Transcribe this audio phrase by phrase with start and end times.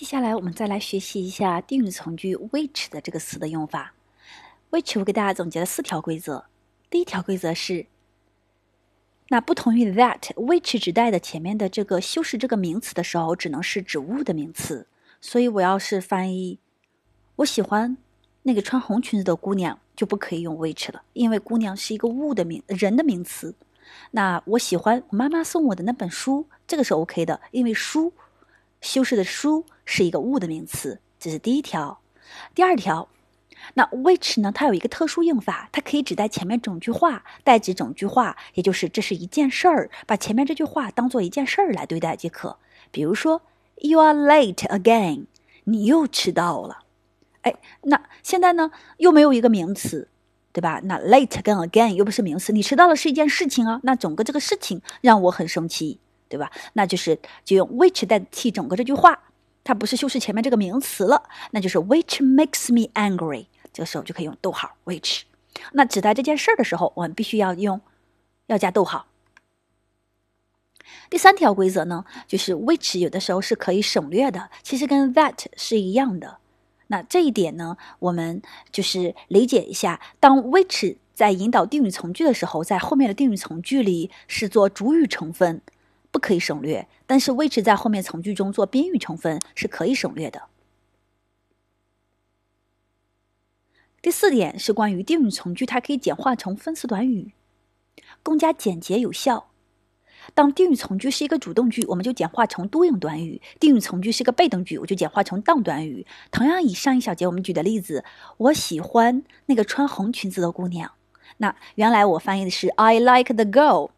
[0.00, 3.92] 接下来我们再来学习一下定语从句 which 的这个词的用法。
[4.70, 6.46] which 我给大家总结了四条规则。
[6.88, 7.84] 第一条规则是，
[9.28, 14.86] 那不同于 that，which 指代的前面的这个修饰这个名词的时候，只能是指物的名词。
[15.20, 16.58] 所以我要是翻译
[17.36, 17.98] 我喜欢
[18.44, 23.54] 那个穿红裙子的姑娘，就不可以用 which 了，因为姑娘是一个物的名人的名词。
[24.12, 28.14] 那我喜欢我妈妈送我的那本书，这个是 OK 的，因为书
[28.80, 32.00] 修饰的书是一个物的名词，这是第一条。
[32.54, 33.08] 第二条，
[33.74, 34.50] 那 which 呢？
[34.52, 42.56] 它有一个特殊用法，它可以指代前面整句话，代指整句话，也就是这是一件事儿，把前面这句话当做一件事儿来对待即可。
[42.90, 43.42] 比如说
[43.76, 45.26] ，You are late again，
[45.64, 46.84] 你又迟到了。
[47.42, 50.08] 哎，那现在呢，又没有一个名词。
[50.52, 50.80] 对吧？
[50.82, 53.78] 那 late 跟 again 又不是名词，你迟到了是一件事情啊。
[53.84, 56.50] 那整个这个事情让我很生气，对吧？
[56.72, 59.24] 那就是就用 which 代替整个这句话，
[59.62, 63.44] 它不是修饰前面这个名词了，那就是 which makes me angry。
[63.72, 65.22] 这个时候就可以用逗号 which。
[65.72, 67.80] 那指代这件事儿的时候，我们必须要用
[68.46, 69.06] 要加逗号。
[71.08, 76.38] 第三条规则呢，就是 which 有的时候是可以省略的，其实跟 that 是一样的。
[76.86, 78.42] 那这一点呢，我们
[78.72, 80.00] 就是理解一下。
[80.18, 85.60] 当 which 在引导定语从句的时候，在后面的定语从句里是做主语成分，
[86.10, 90.42] 不可以省略；但是 which 在后面从句中做宾语成分是可以省略的。
[94.02, 97.32] 第四点是关于定语从句，它可以简化成分词短语，
[98.22, 99.48] 更加简洁有效。
[100.34, 106.06] 当定语从句是一个主动句，我们就简化成 doing 短语；定语从句是个被动句，我就简化成 done 短语。
[106.30, 108.04] 同样，以上一小节我们举的例子，
[108.36, 110.92] 我喜欢那个穿红裙子的姑娘。
[111.38, 113.90] 那原来我翻译的是 I like the girl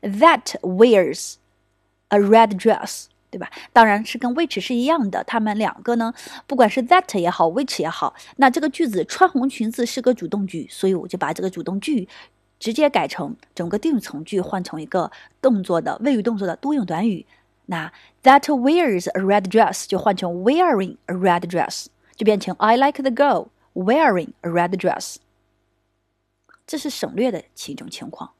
[0.00, 1.34] that wears
[2.08, 3.50] a red dress，对吧？
[3.72, 6.12] 当然是跟 which 是一样的，它们两个呢，
[6.46, 12.08] 不管是 that 也好，which 也好，那这个句子穿红裙子是个主动句，所以我就把这个主动句。
[12.60, 17.24] 直接改成整个定语从句换成一个动作的谓语动作的多用短语，
[17.66, 17.92] 那
[18.24, 21.86] that wears a red dress 就换成 wearing a red dress，
[22.16, 25.18] 就变成 I like the girl wearing a red dress。
[26.66, 28.32] 这是省略的其中情况。